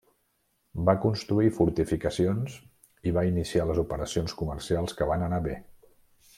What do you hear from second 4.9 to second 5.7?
que van anar bé.